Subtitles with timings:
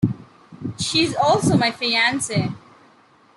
[0.79, 2.49] She is also my fiancee.